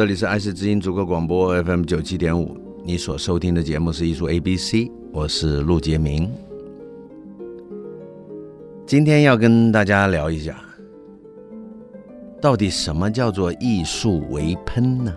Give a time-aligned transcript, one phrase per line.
[0.00, 6.32] 这里是爱惜之音逐客广播 FM 九七点五，你所收听的节目是艺术 ABC，我是陆杰明。
[8.86, 10.58] 今天要跟大家聊一下，
[12.40, 15.14] 到底什么叫做艺术为喷呢？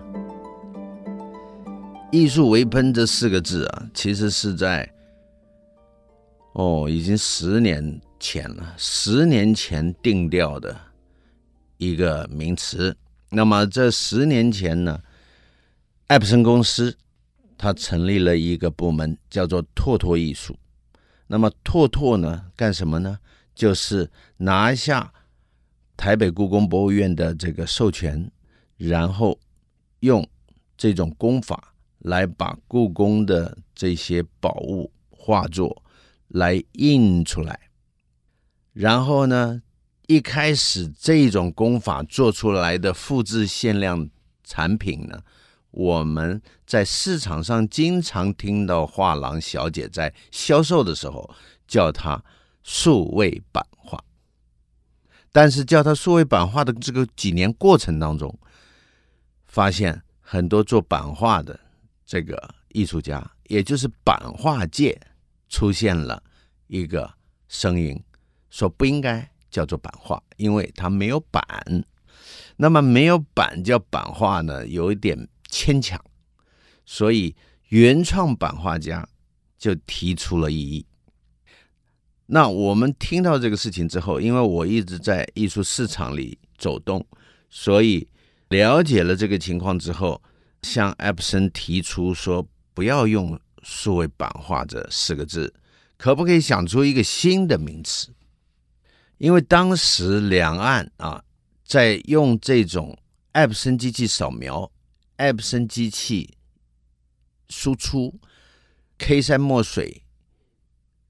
[2.11, 4.93] 艺术为喷这四个字啊，其实是在
[6.55, 10.75] 哦，已经十年前了，十年前定调的
[11.77, 12.93] 一个名词。
[13.35, 15.01] 那么这十年前呢，
[16.05, 16.95] 艾普森公司
[17.57, 20.55] 它成立了一个部门，叫做拓拓艺术。
[21.25, 23.17] 那么拓拓呢，干什么呢？
[23.55, 25.11] 就是拿下
[25.97, 28.31] 台北故宫博物院的这个授权，
[28.77, 29.39] 然后
[30.01, 30.27] 用
[30.77, 35.83] 这种工法来把故宫的这些宝物画作
[36.27, 37.59] 来印出来，
[38.73, 39.61] 然后呢，
[40.07, 44.09] 一开始这种工法做出来的复制限量
[44.43, 45.23] 产品呢，
[45.71, 51.33] 我们在市场上经常听到画廊小姐在销售的时候
[51.67, 52.21] 叫它
[52.63, 54.03] 数位版画。
[55.31, 58.37] 但是叫它数位版画的这个几年过程当中，
[59.45, 61.59] 发现很多做版画的
[62.05, 64.99] 这个艺术家，也就是版画界
[65.49, 66.21] 出现了
[66.67, 67.11] 一个
[67.47, 68.03] 声音，
[68.49, 69.32] 说不应该。
[69.53, 71.43] 叫做版画，因为它没有版。
[72.57, 76.03] 那么没有版叫版画呢，有一点牵强，
[76.85, 77.35] 所以
[77.69, 79.07] 原创版画家
[79.57, 80.85] 就提出了异议。
[82.25, 87.05] 那我们听到这个事情之后，因为我一直在艺术市场里走动，
[87.49, 88.07] 所以
[88.49, 90.21] 了解了这个情况之后，
[90.61, 95.53] 向艾普森提出说，不要用数位版画这四个字，
[95.97, 98.09] 可不可以想出一个新的名词？
[99.23, 101.23] 因为当时两岸啊，
[101.63, 102.97] 在用这种
[103.31, 104.69] 艾普森机器扫描、
[105.15, 106.35] 艾普森机器
[107.47, 108.19] 输出、
[108.97, 110.03] K 三墨水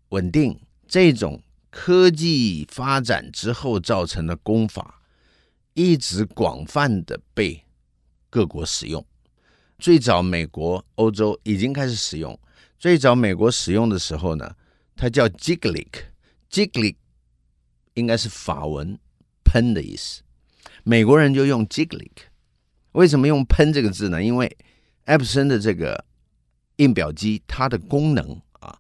[0.10, 1.42] 稳定这种
[1.72, 5.02] 科技发展之后造成的功法，
[5.74, 7.64] 一直广泛的被
[8.30, 9.04] 各国使用。
[9.80, 12.40] 最早美国、欧洲已经开始使用。
[12.78, 14.56] 最早美国使用的时候呢，
[14.96, 15.90] 它叫 Giglic
[16.52, 16.98] Giglic。
[17.96, 18.98] 应该是法文
[19.46, 20.22] “喷”的意思，
[20.84, 22.10] 美国人就用 “Giglik”。
[22.94, 24.24] 为什么用“喷”这个字呢？
[24.24, 24.58] 因为
[25.06, 26.06] 艾普森的这个
[26.78, 28.78] 印表机，它的功能啊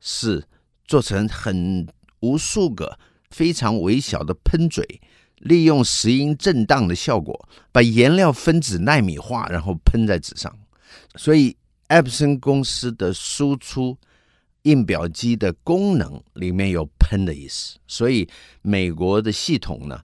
[0.00, 0.44] 是
[0.84, 1.86] 做成很
[2.20, 2.98] 无数个
[3.30, 5.00] 非常微小的喷嘴，
[5.36, 10.54] 利用石英震荡的效果，把颜料分子纳米化，然后喷在纸上。
[11.16, 11.56] 所以
[11.86, 13.96] 艾普森公司的输出。
[14.62, 18.28] 印表机的功能里面有“喷”的意思，所以
[18.60, 20.00] 美国的系统呢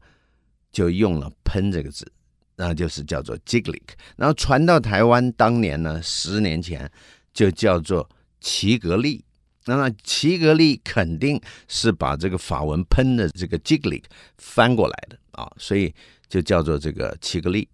[0.73, 2.11] 就用了“喷”这个字，
[2.57, 3.83] 那就是叫做 Giglik。
[4.17, 6.91] 然后传到台湾，当年呢十年前
[7.35, 8.09] 就叫做
[8.41, 9.23] 奇格利。
[9.67, 14.05] 那么奇格利肯定是把这个法文“喷”的这个 Giglik
[14.39, 15.93] 翻过来的啊，所以
[16.29, 17.69] 就叫做这个奇格利。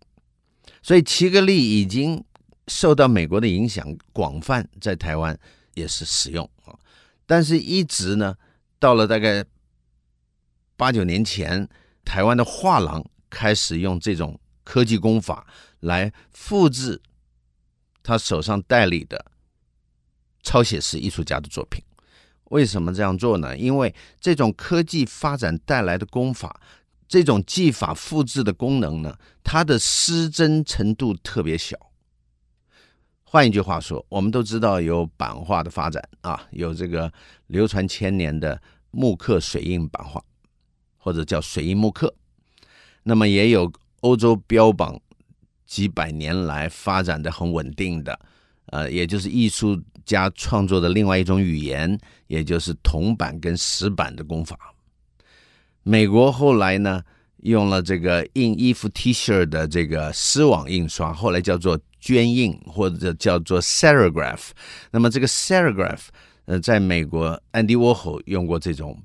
[0.82, 2.24] 所以奇格利已经
[2.66, 5.38] 受到美国的影响，广泛在台湾。
[5.74, 6.78] 也是使用啊，
[7.26, 8.36] 但是一直呢，
[8.78, 9.44] 到了大概
[10.76, 11.68] 八九年前，
[12.04, 15.46] 台湾的画廊开始用这种科技工法
[15.80, 17.00] 来复制
[18.02, 19.32] 他手上代理的
[20.42, 21.82] 超写实艺术家的作品。
[22.46, 23.56] 为什么这样做呢？
[23.56, 26.60] 因为这种科技发展带来的功法，
[27.08, 31.78] 这种技法复制的功能呢，它的失真程度特别小。
[33.32, 37.10] 换一句话说，我们都知道有版画的发展啊，有这个
[37.46, 40.22] 流传千年的木刻水印版画，
[40.98, 42.14] 或者叫水印木刻。
[43.02, 45.00] 那么也有欧洲标榜
[45.64, 48.20] 几百年来发展的很稳定的，
[48.66, 54.58] 呃，也就是艺术家创作的另外一种语言，也就是铜版跟石版的工法。
[55.82, 57.02] 美国后来呢，
[57.42, 64.50] 用了这个印衣服 T 恤的这个丝网印刷，后来叫做绢印或者叫做 serigraph。
[64.90, 66.06] 那么这个 serigraph，
[66.46, 69.00] 呃，在美国安迪沃霍用过这种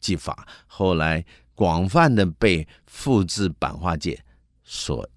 [0.00, 4.20] 技法，后来广泛的被复制版画界
[4.64, 5.08] 所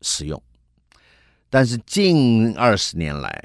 [0.00, 0.42] 使用。
[1.48, 3.44] 但是近二十年来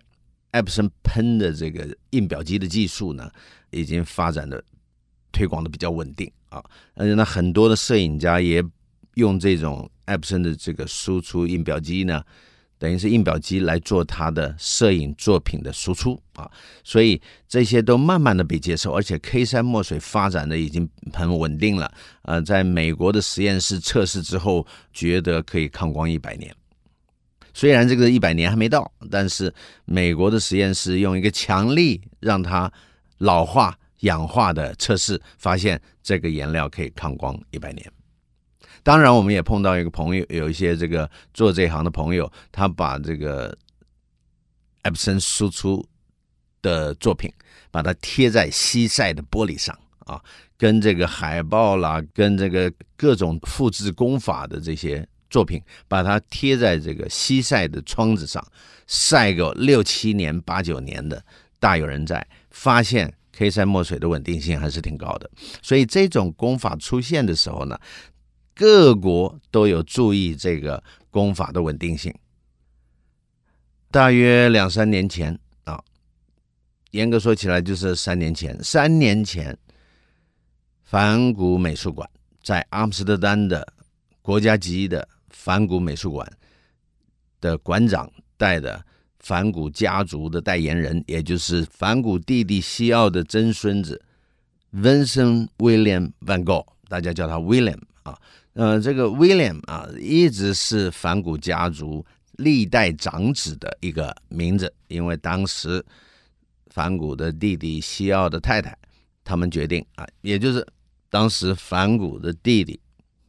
[0.53, 3.29] ，Epson 喷的这个印表机的技术呢，
[3.69, 4.63] 已经发展的
[5.37, 6.31] 推广的比较稳定。
[6.49, 6.63] 啊，
[6.95, 8.63] 而且呢，很多的摄影家也
[9.15, 12.23] 用这种 Epson 的这个输出印表机呢，
[12.79, 16.49] 等于是印表机来做他的摄影作品的输出啊，
[16.85, 21.91] 所以这些都慢慢的被接受，而且 K 三墨水发展的已经很稳定了。
[22.21, 26.55] 呃，在美国的实验室测试之后，觉得可以抗光一百年。
[27.53, 29.53] 虽然这个一百年还没到，但是
[29.83, 32.71] 美国的实验室用一个强力让它
[33.17, 33.77] 老化。
[34.01, 37.91] 氧化的测试发现，这个颜料可以抗光一百年。
[38.83, 43.57] 当然，我们也碰到一个朋友，有一些这个做这行的朋友，他把这个
[44.83, 45.85] Epson 输出
[46.61, 47.29] 的作品，
[47.71, 50.21] 把它贴在西晒的玻璃上啊，
[50.57, 58.45] 跟这个海报啦，跟这个各种复制工法的这些作品，把它贴在这个西晒的窗子上
[58.85, 61.21] 晒个六七年、八九年的，
[61.59, 63.13] 大有人在，发现。
[63.37, 65.29] K 三墨水的稳定性还是挺高的，
[65.61, 67.79] 所以这种工法出现的时候呢，
[68.55, 72.11] 各国都有注意这个工法的稳定性。
[73.91, 75.79] 大约两三年前啊，
[76.89, 78.57] 严格说起来就是三年前。
[78.63, 79.55] 三年前，
[80.83, 82.09] 梵谷美术馆
[82.41, 83.71] 在阿姆斯特丹的
[84.23, 86.27] 国家级的梵谷美术馆
[87.39, 88.83] 的馆长带的。
[89.19, 94.01] 反古家族的代言人，也就是反古弟弟西奥的曾孙子
[94.73, 98.17] Vincent William Van Gogh，大家叫他 William 啊。
[98.53, 105.83] 呃，这个 William 啊，一直是反古家族历代长子的一个名字，因为当时
[106.67, 108.77] 反古的弟弟西奥的太太，
[109.23, 110.65] 他们决定啊，也就是
[111.09, 112.79] 当时反古的弟弟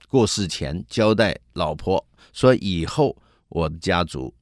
[0.08, 3.16] 过世前交代老婆说，以后
[3.48, 4.32] 我的家族。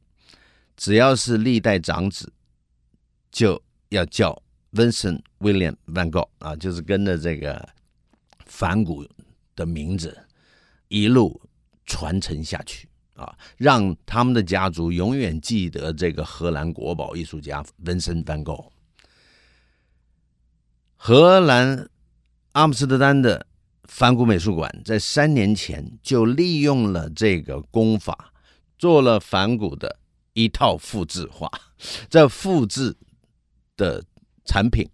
[0.77, 2.31] 只要是历代长子，
[3.33, 4.43] 就要叫
[4.73, 7.67] Vincent William Van Gogh 啊，就是跟着这个
[8.45, 9.07] 梵谷
[9.55, 10.17] 的名字
[10.89, 11.41] 一路
[11.87, 18.69] 传承下去啊，让他们的家族永远记得这个荷兰国宝艺术家 Vincent Van Gogh。
[20.97, 21.89] 荷兰
[22.53, 23.47] 阿姆斯特丹的
[23.85, 28.33] 梵谷美术馆在三年前就利用了这个功法，
[28.77, 30.01] 做了梵谷的。
[30.37, 31.51] 一套复制画，
[32.11, 32.95] 这复制
[33.75, 34.05] 的
[34.45, 34.87] 产品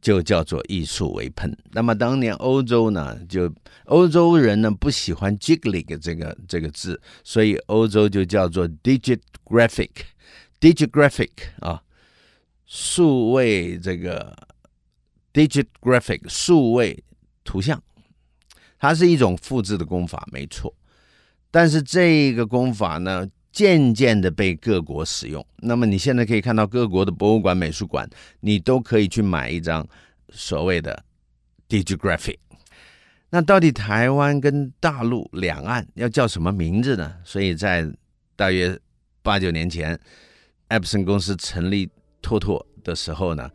[0.00, 1.56] 就叫做艺术为喷。
[1.70, 3.50] 那么当年欧洲呢，就
[3.84, 11.30] 欧洲人呢不喜欢 “Gigling” 这个这个字，所以欧洲就叫做 “Digit Graphic”，“Digit Graphic”
[11.60, 11.84] 啊，
[12.66, 14.36] 数位这个
[15.32, 17.04] “Digit Graphic” 数位
[17.44, 17.80] 图像，
[18.80, 20.74] 它是一种复制的功法，没错。
[21.52, 28.08] 但是这个功法呢，渐渐的被各国使用，那么你现在可以看到各国的博物馆、美术馆，
[28.40, 29.86] 你都可以去买一张
[30.30, 31.04] 所谓的
[31.68, 32.38] Digigraphic。
[33.28, 37.14] 那到底台湾跟大陆两岸要叫什么名字呢？
[37.24, 37.86] 所以在
[38.36, 38.78] 大约
[39.22, 39.98] 八九年前
[40.70, 41.90] ，Epson 公司成立
[42.22, 43.50] 拓拓的时候呢，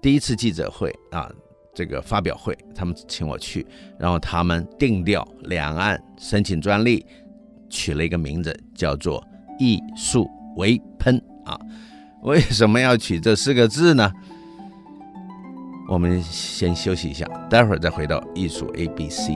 [0.00, 1.30] 第一次记者会啊，
[1.74, 3.66] 这个发表会，他们请我去，
[3.98, 7.04] 然后他们定调两岸申请专利，
[7.68, 9.22] 取了一个名字叫做。
[9.58, 11.58] 艺术为喷啊，
[12.22, 14.12] 为什么要取这四个字呢？
[15.88, 19.32] 我们先休息一下，待会儿再回到艺术 ABC。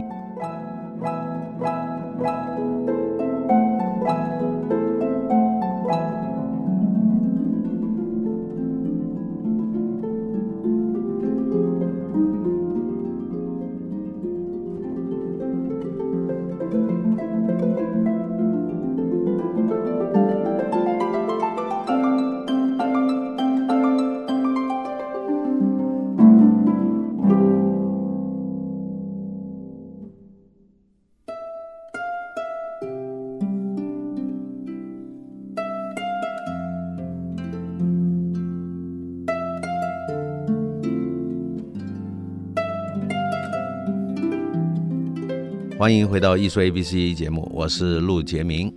[45.79, 48.73] 欢迎回到艺术 ABC 节目，我是陆杰明。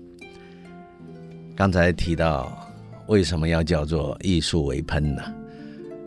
[1.55, 2.51] 刚才提到
[3.07, 5.23] 为什么要叫做艺术为喷呢？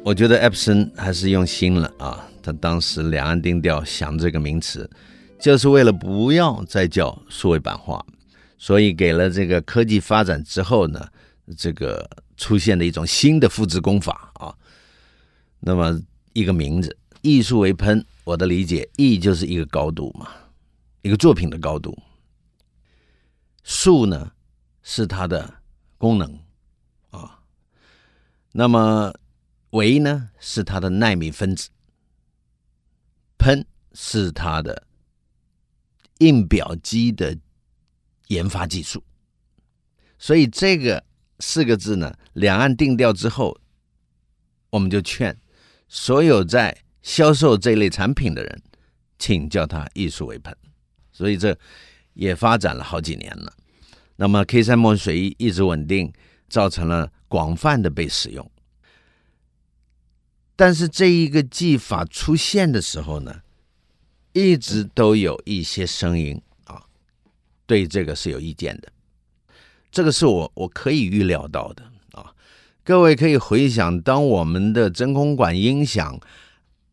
[0.05, 2.29] 我觉得 Epson 还是用心了啊。
[2.43, 4.89] 他当时两岸定调想这个名词，
[5.41, 8.05] 就是为了不要再叫数位版画，
[8.59, 11.03] 所以给了这个科技发展之后呢，
[11.57, 12.07] 这个
[12.37, 14.53] 出现了一种新的复制工法啊。
[15.59, 15.99] 那么
[16.35, 20.29] 一个名字“艺术为喷”，我的理解，“艺”就是一个高度嘛，
[21.03, 21.97] 一个作品的高度。
[23.65, 24.33] 数呢
[24.83, 25.63] 是它的
[25.99, 26.41] 功能
[27.11, 27.41] 啊，
[28.51, 29.15] 那么
[29.71, 31.71] 维呢是它的纳米分子，
[33.39, 34.87] 喷是它的
[36.19, 37.39] 印表机的
[38.27, 39.05] 研发技术。
[40.19, 41.05] 所以这个
[41.39, 43.61] 四个字呢，两岸定调之后，
[44.71, 45.37] 我们就劝
[45.87, 48.63] 所有在销售这类产品的人，
[49.19, 50.57] 请叫它艺术为喷。
[51.13, 51.57] 所以这。
[52.15, 53.51] 也发展了好几年了，
[54.17, 56.13] 那么 K 三墨水一一直稳定，
[56.47, 58.51] 造成了广泛的被使用。
[60.55, 63.41] 但是这一个技法出现的时候呢，
[64.35, 66.85] 一直都有一些声音啊，
[67.65, 68.93] 对这个是有意见的。
[69.91, 72.35] 这个是我我可以预料到的啊。
[72.85, 76.21] 各位可以回想，当我们的真空管音响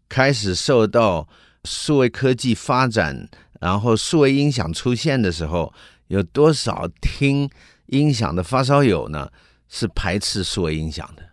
[0.08, 1.28] 开始受到
[1.66, 3.28] 数位科技发展。
[3.60, 5.74] 然后数位音响出现的时候，
[6.08, 7.50] 有多少听
[7.88, 9.32] 音响的发烧友呢？
[9.72, 11.30] 是排斥数位音响的。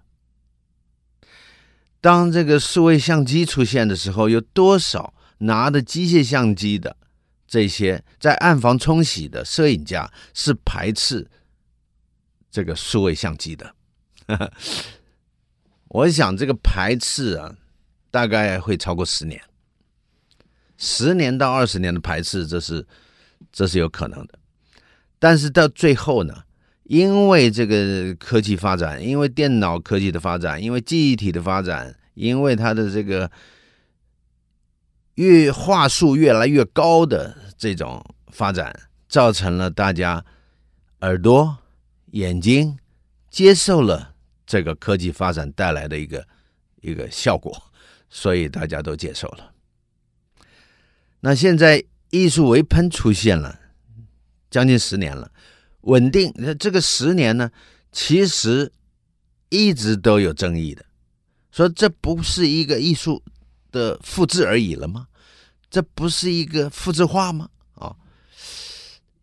[2.02, 6.96] 当这个数位相机出现的时候，有多少拿着机械相机的
[7.48, 11.30] 这些在暗房冲洗的摄影家是排斥
[12.50, 13.74] 这个数位相机的？
[15.88, 17.56] 我想这个排斥啊，
[18.10, 19.42] 大概会超过十年。
[20.78, 22.86] 十年到二十年的排斥，这是
[23.50, 24.38] 这是有可能的。
[25.18, 26.42] 但是到最后呢，
[26.84, 33.30] 因为这个科技发展，因为电脑科技的发展，因为记忆体的发展，因为它的这个
[35.14, 38.78] 越画素越来越高的这种发展，
[39.08, 40.24] 造成了大家
[41.00, 41.56] 耳朵、
[42.12, 42.78] 眼睛
[43.30, 44.14] 接受了
[44.46, 46.26] 这个科技发展带来的一个
[46.82, 47.62] 一个效果，
[48.10, 49.52] 所以大家都接受了。
[51.26, 53.58] 那现在艺术为喷出现了，
[54.48, 55.28] 将近十年了，
[55.80, 56.32] 稳定。
[56.36, 57.50] 那这个十年呢，
[57.90, 58.72] 其实
[59.48, 60.84] 一直都有争议的，
[61.50, 63.20] 说这不是一个艺术
[63.72, 65.08] 的复制而已了吗？
[65.68, 67.48] 这不是一个复制化吗？
[67.74, 67.96] 啊、哦，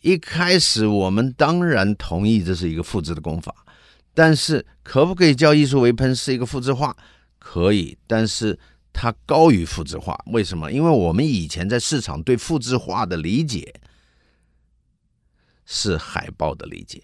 [0.02, 3.56] 一开始我们当然同意这是一个复制的功法，
[4.14, 6.98] 但是可不可以叫艺术为喷是一个复制化？
[7.40, 8.60] 可以，但是。
[8.94, 10.72] 它高于复制画，为什么？
[10.72, 13.74] 因为我们以前在市场对复制画的理解
[15.66, 17.04] 是海报的理解，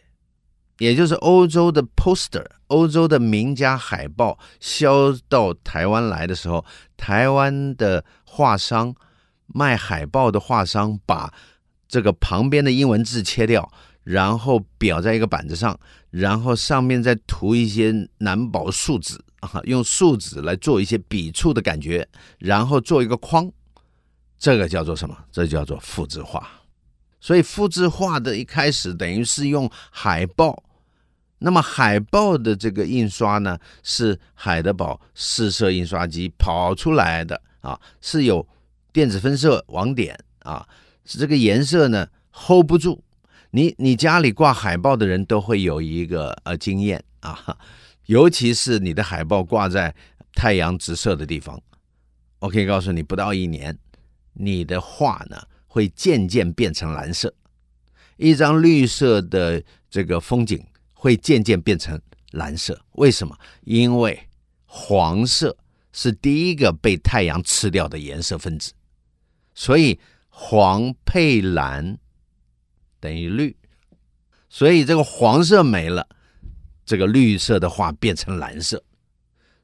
[0.77, 6.63] 也就是欧洲的 poster，欧洲的名家海报销到台湾来的时候，
[6.95, 8.95] 台湾的画商
[9.47, 11.33] 卖海报的画商把
[11.87, 13.69] 这个旁边的英文字切掉，
[14.03, 15.77] 然后裱在一个板子上，
[16.11, 19.19] 然后上面再涂一些难保树脂。
[19.39, 23.51] 啊，用树脂来做一些笔触的感觉，然后做一个框，
[24.37, 25.17] 这个叫做什么？
[25.31, 26.47] 这叫做复制画。
[27.21, 30.63] 所以复制画的一开始等于是用海报，
[31.39, 38.47] 那么海报的这个印刷呢，是海德堡四色印刷机跑出来的啊，是有
[38.93, 40.65] 电子分色网点啊，
[41.03, 43.03] 是这个颜色呢 hold 不住。
[43.51, 47.57] 你你家里挂海报的人都会有一个呃经验啊。
[48.09, 49.93] 尤其是你的海报挂在
[50.33, 51.61] 太阳直射的地方，
[52.39, 53.77] 我可以告诉你，不到一年，
[54.33, 57.31] 你的画呢会渐渐变成蓝色。
[58.17, 62.01] 一张绿色的这个风景会渐渐变成
[62.31, 63.37] 蓝色，为什么？
[63.61, 64.27] 因为
[64.65, 65.55] 黄色
[65.93, 68.73] 是第一个被太阳吃掉的颜色分子，
[69.53, 69.99] 所以
[70.29, 71.99] 黄配蓝
[72.99, 73.55] 等于绿，
[74.49, 76.07] 所以这个黄色没了。
[76.89, 78.81] 这个绿色的画变成蓝色，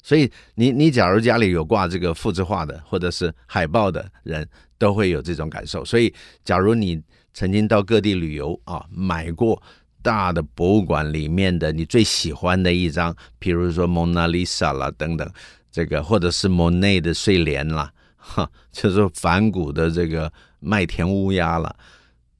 [0.03, 5.83] 所以你你假如家里有挂这个复制画的或者是海报的人，都会有这种感受。
[5.83, 6.13] 所以，
[6.43, 7.01] 假如你
[7.33, 9.59] 曾经到各地旅游啊，买过
[10.03, 15.27] 大的博物馆里面的你最喜欢的一张，比如说蒙娜丽莎啦等等，
[15.71, 21.75] 这个或者是莫内的睡莲啦，哈，就是梵谷的这个麦田乌鸦了，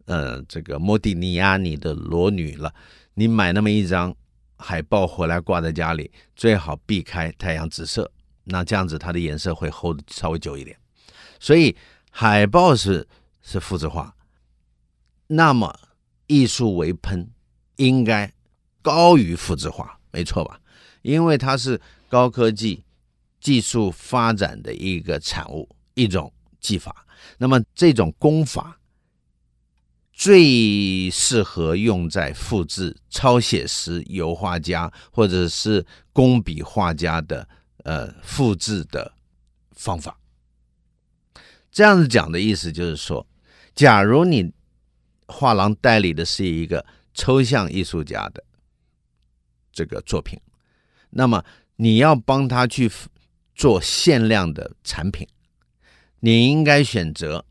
[0.06, 2.72] 呃，这个莫迪尼亚尼的裸女了，
[3.16, 4.16] 你买那么一张。
[4.58, 8.10] 海报回来挂在家里，最好避开太阳直射，
[8.44, 10.78] 那这样子它的颜色会 hold 稍微久一点。
[11.40, 11.76] 所以
[12.10, 13.08] 海报是
[13.42, 14.16] 是复制画，
[15.28, 15.78] 那么
[16.28, 17.30] 艺术为喷
[17.76, 18.32] 应该
[18.82, 20.60] 高于复制画，没错吧？
[21.02, 22.84] 因为它是高科技
[23.40, 27.06] 技术发展的一个产物，一种技法。
[27.38, 28.80] 那么这种功法
[30.26, 37.48] 最适合用在复制、超写实油画家或者是工笔画家的
[37.84, 39.14] 呃复制的
[39.74, 40.20] 方法。
[41.72, 43.24] 这样子讲的意思就是说，
[43.76, 44.52] 假如你
[45.28, 48.44] 画廊代理的是一个抽象艺术家的
[49.72, 50.42] 这个作品，
[51.12, 52.92] 那么你要帮他去
[53.54, 55.28] 做限量的产品，
[56.22, 57.46] 你应该选择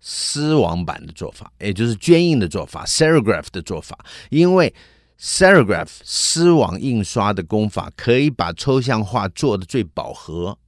[0.00, 3.98] 丝网版的做法，也就是绢印的做法，serigraph 的做法，
[4.30, 4.74] 因为
[5.18, 10.58] serigraph 丝网印刷的工法可以把抽象画做得最饱和，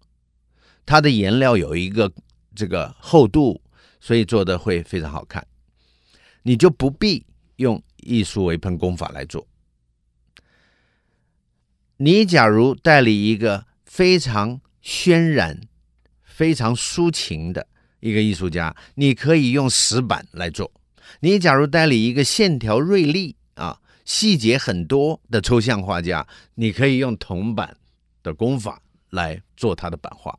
[0.85, 2.13] 它的颜料有一个
[2.55, 3.63] 这个厚度，
[3.99, 5.47] 所以做的会非常好看，
[6.43, 7.25] 你就不必
[7.57, 9.49] 用艺术微喷工法来做。
[11.97, 15.61] 你假如代理一个非常渲染、
[16.23, 17.67] 非常抒情的
[18.03, 20.67] 一个艺术家，你可以用石板来做；
[21.21, 27.77] 你假如代理一个线条锐利啊、细节很多的抽象画家，你可以用铜版
[28.25, 30.37] 的工法来做他的版画。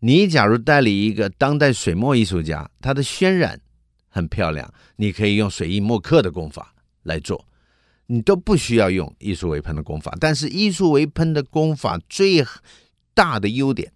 [0.00, 3.60] 你假如代理一个当代水墨艺术家，他的渲染
[4.08, 6.74] 很漂亮，你可以用水印墨刻的工法
[7.04, 7.46] 来做。
[8.06, 12.44] 你都不需要用艺术为喷的功法，但是艺术为喷的功法最
[13.14, 13.92] 大的优点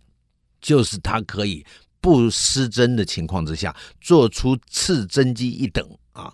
[0.61, 1.67] 就是它可以
[2.05, 6.31] 不失真的情况之下，做出次真机一等啊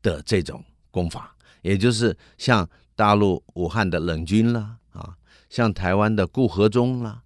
[0.00, 5.14] 的这种功法，也就是像大陆武汉的冷军啦啊，
[5.50, 7.20] 像台湾的顾和中啦，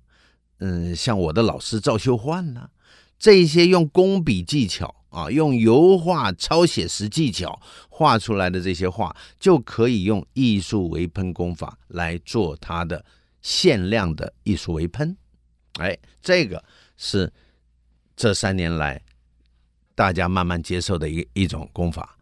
[0.59, 2.69] 嗯，像我的老师赵秀焕啦，
[3.17, 4.97] 这些用工笔技巧。
[5.15, 13.05] 啊，用油画抄写实技巧画出来的这些画，就可以用艺术微喷功法来做它的
[13.41, 15.17] 限量的艺术微喷。
[15.75, 16.65] 哎，这个
[16.97, 17.33] 是
[18.17, 19.03] 这三年来
[19.95, 22.17] 大家慢慢接受的一一种功法，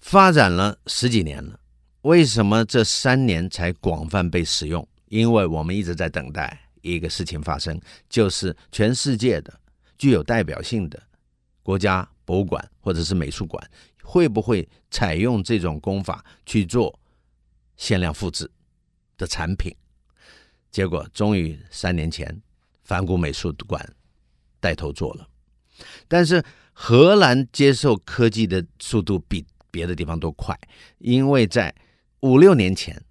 [0.00, 1.58] 发展了十几年了。
[2.02, 4.86] 为什么这三年才广泛被使用？
[5.06, 9.60] 因为我们一直在等待一个事情发生，就是全世界的
[9.98, 11.02] 具有代表性的。
[11.62, 13.70] 国家博物馆或者是美术馆
[14.02, 16.98] 会不会采用这种功法去做
[17.76, 18.50] 限量复制
[19.18, 19.74] 的产品？
[20.70, 22.40] 结果终于三年前，
[22.82, 23.86] 梵谷美术馆
[24.60, 25.26] 带头做了。
[26.06, 26.42] 但是
[26.72, 30.58] 荷兰接受科技的速度比别的地方都快，
[30.98, 31.74] 因为在
[32.20, 33.02] 五六年前，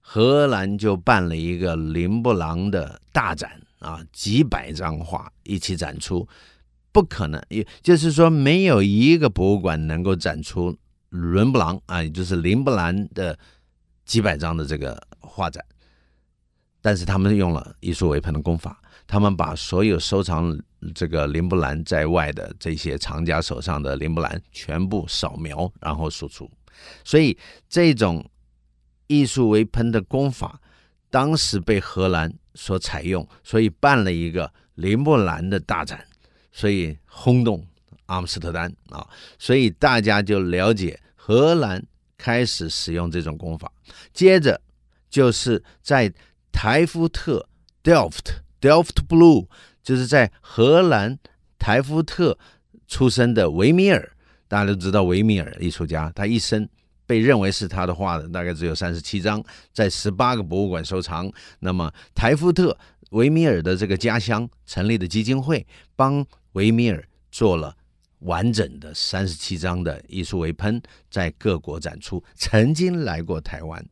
[0.00, 6.26] 荷兰就办了一个林布朗的大展啊，几百张画一起展出。
[6.90, 13.36] 不可能，也就是说，没有一个博物馆能够展出伦布朗啊，也就是林布兰的
[14.04, 15.64] 几百张的这个画展。
[16.80, 20.58] 但是他们用了艺术微喷的功法，他们把所有收藏
[20.94, 26.50] 这个林布兰在外的这些藏家手上的林布兰全部扫描，然后输出。
[27.04, 27.36] 所以
[27.68, 28.24] 这种
[29.06, 30.60] 艺术为喷的功法，
[31.10, 36.04] 当时被荷兰所采用，所以办了一个林布兰的大展。
[36.50, 37.66] 所以轰动
[38.06, 39.06] 阿姆斯特丹啊，
[39.38, 41.84] 所以大家就了解荷兰
[42.16, 43.72] 开始使用这种功法。
[44.12, 44.60] 接着
[45.10, 46.12] 就是在
[46.52, 47.48] 台夫特
[47.82, 49.46] Delft Delft Blue，
[49.82, 51.18] 就是在荷兰
[51.58, 52.38] 台夫特
[52.88, 54.12] 出生的维米尔，
[54.48, 56.66] 大家都知道维米尔艺术家，他一生
[57.04, 61.30] 被认为是他的画的大概只有三十七张，在十八个博物馆收藏。
[61.58, 62.76] 那么台夫特
[63.10, 66.24] 维米尔的这个家乡成立的基金会帮。
[66.54, 67.76] 维米尔做了
[68.20, 72.22] 完整的三十七张的艺术为喷，在各国展出。
[72.36, 73.84] 曾经来过台湾，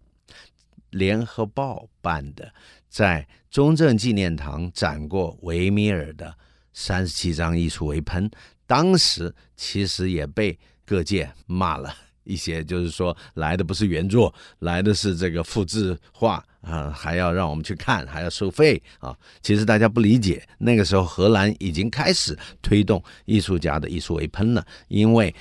[0.91, 2.55] 联合报办的，
[2.93, 6.37] 在中正纪念堂展过维米尔的
[6.75, 8.31] 三十七张艺术为喷。
[8.67, 11.91] 当时其实也被各界骂了
[12.25, 16.45] 一些，就是说来的不是原作，来的是这个复制画。
[16.61, 19.13] 啊，还要让我们去看，还要收费啊！
[19.41, 25.35] 其实大家不理解，那个时候荷兰已经开始推动艺术家的艺术为喷了，因为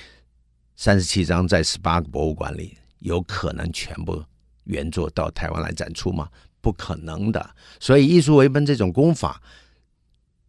[0.74, 4.20] 三十七张在十八个博物馆里，有可能全部
[4.64, 6.28] 原作到台湾来展出吗？
[6.62, 7.50] 不可能的。
[7.78, 9.42] 所以艺术微喷这种功法，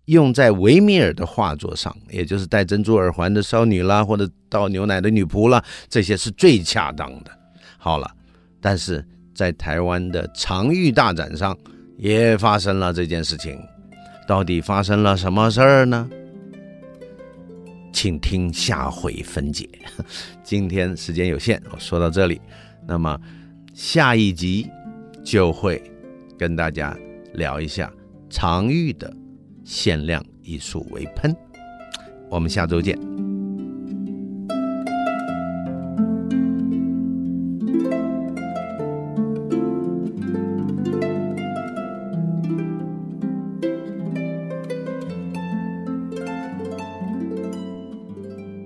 [0.05, 7.31] 用在维米尔的画作上，也就是戴珍珠耳环的少女啦，或者倒牛奶的女仆啦，这些是最恰当的。
[7.77, 8.09] 好了，
[8.61, 9.05] 但是。
[9.35, 11.57] 在台湾的常玉大展上，
[11.97, 13.59] 也发生了这件事情。
[14.27, 16.07] 到底发生了什么事儿呢？
[17.91, 19.67] 请听下回分解。
[20.45, 22.39] 今天时间有限，我说到这里。
[22.85, 23.19] 那么
[23.73, 24.69] 下一集
[25.23, 25.81] 就会
[26.37, 26.97] 跟大家
[27.33, 27.91] 聊一下
[28.29, 29.13] 常玉的
[29.63, 31.35] 限量艺术微喷。
[32.29, 32.97] 我们下周见。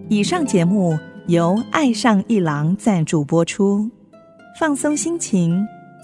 [0.10, 3.88] 以上节目由爱上一郎赞助播出，
[4.58, 5.64] 放松心情，